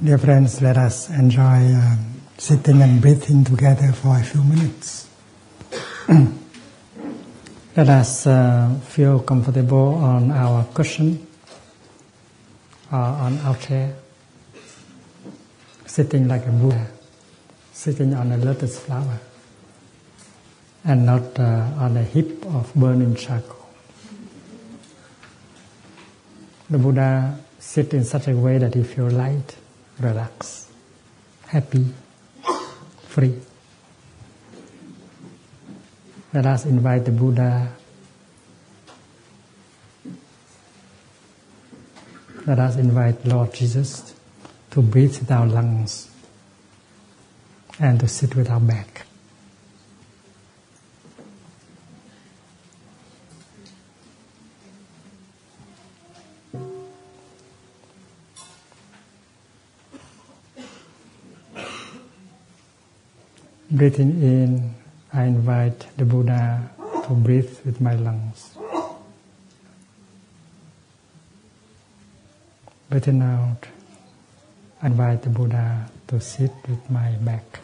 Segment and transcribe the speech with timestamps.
[0.00, 1.98] Dear friends, let us enjoy um,
[2.38, 5.08] sitting and breathing together for a few minutes.
[7.76, 11.26] let us uh, feel comfortable on our cushion
[12.92, 13.96] or on our chair,
[15.84, 16.86] sitting like a Buddha,
[17.72, 19.18] sitting on a lotus flower,
[20.84, 23.66] and not uh, on a heap of burning charcoal.
[26.70, 29.56] The Buddha sit in such a way that he feels light,
[30.00, 30.70] relaxed,
[31.46, 31.86] happy,
[33.06, 33.40] free.
[36.32, 37.72] Let us invite the Buddha.
[42.46, 44.14] Let us invite Lord Jesus
[44.70, 46.10] to breathe with our lungs
[47.80, 49.07] and to sit with our back.
[63.70, 64.74] Breathing in,
[65.12, 66.70] I invite the Buddha
[67.04, 68.56] to breathe with my lungs.
[72.88, 73.66] Breathing out,
[74.80, 77.60] I invite the Buddha to sit with my back.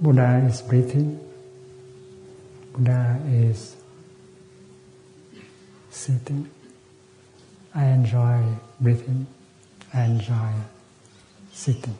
[0.00, 1.20] Buddha is breathing.
[2.72, 3.76] Buddha is
[5.90, 6.48] sitting.
[7.74, 8.42] I enjoy
[8.80, 9.26] breathing.
[9.92, 10.52] I enjoy
[11.52, 11.98] sitting.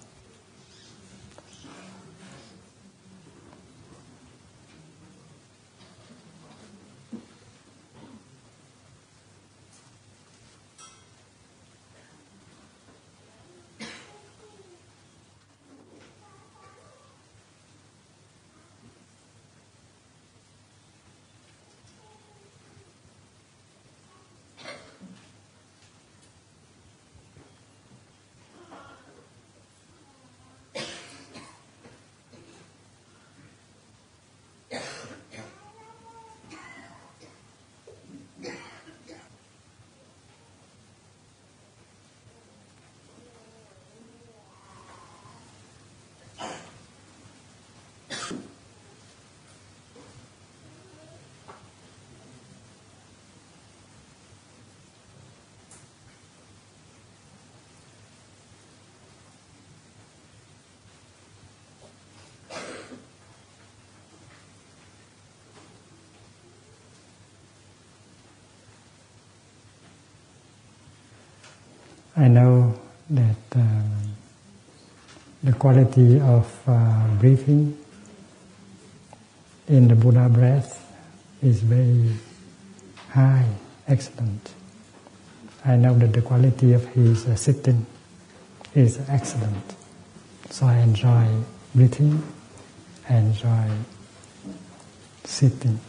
[72.16, 72.78] I know
[73.10, 73.91] that um,
[75.43, 77.78] the quality of uh, breathing
[79.69, 80.93] in the Buddha breath
[81.43, 82.12] is very
[83.10, 83.47] high,
[83.87, 84.53] excellent.
[85.65, 87.87] I know that the quality of his uh, sitting
[88.75, 89.74] is excellent.
[90.51, 91.27] So I enjoy
[91.74, 92.22] breathing,
[93.09, 93.71] I enjoy
[95.24, 95.80] sitting.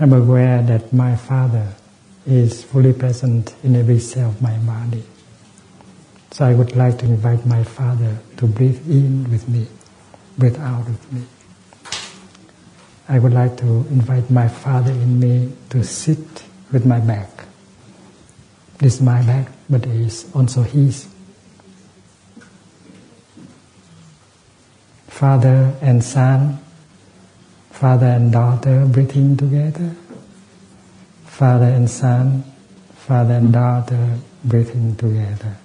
[0.00, 1.74] I'm aware that my Father
[2.26, 5.02] is fully present in every cell of my body.
[6.30, 9.66] So I would like to invite my Father to breathe in with me,
[10.36, 11.22] breathe out with me.
[13.08, 17.30] I would like to invite my Father in me to sit with my back.
[18.78, 21.08] This is my back, but it is also His.
[25.18, 26.56] father and son,
[27.78, 29.94] father and daughter breathing together,
[31.26, 32.42] father and son,
[32.96, 35.56] father and daughter breathing together.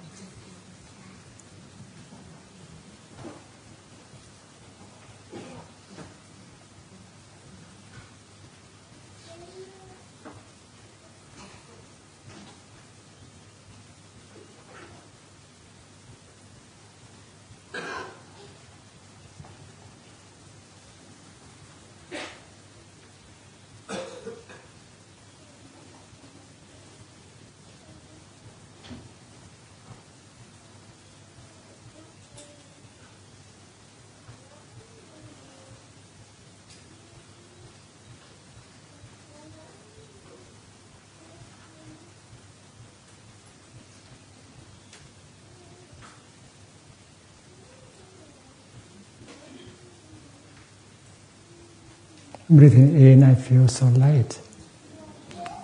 [52.54, 54.38] Breathing in, I feel so light.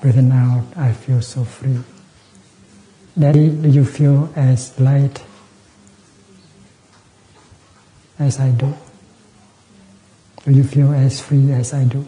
[0.03, 1.79] Breathing out, I feel so free.
[3.17, 3.39] Do
[3.69, 5.23] you feel as light
[8.19, 8.75] as I do?
[10.45, 12.05] Do you feel as free as I do?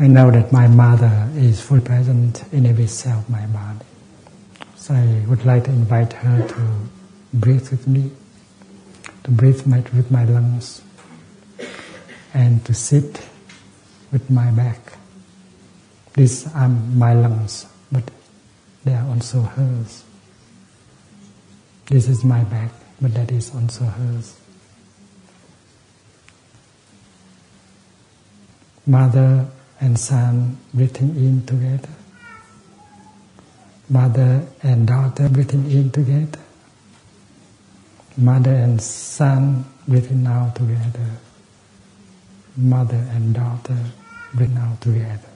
[0.00, 3.84] I know that my mother is fully present in every cell of my body.
[4.74, 6.68] So I would like to invite her to
[7.34, 8.10] breathe with me,
[9.24, 10.80] to breathe my, with my lungs,
[12.32, 13.28] and to sit
[14.10, 14.80] with my back.
[16.14, 18.04] These are my lungs, but
[18.84, 20.02] they are also hers.
[21.88, 24.40] This is my back, but that is also hers.
[28.86, 29.46] Mother
[29.80, 31.88] and son breathing in together.
[33.88, 36.38] Mother and daughter breathing in together.
[38.16, 41.10] Mother and son breathing out together.
[42.56, 43.78] Mother and daughter
[44.34, 45.29] breathing out together.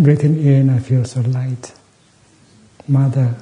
[0.00, 1.74] Breathing in, I feel so light.
[2.88, 3.34] Mother,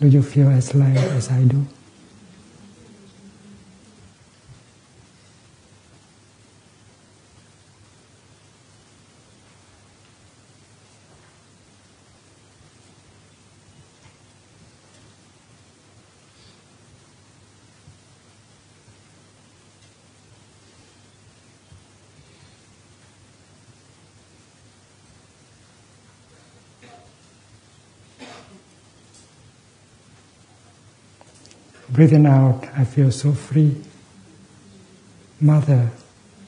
[0.00, 1.66] do you feel as light as I do?
[31.90, 33.74] Breathing out, I feel so free.
[35.40, 35.90] Mother,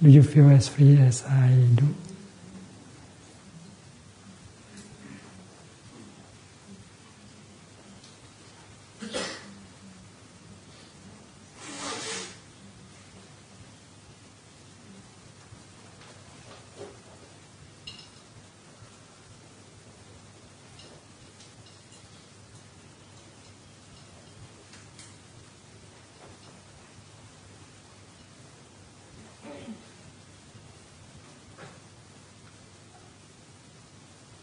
[0.02, 1.94] do you feel as free as I do?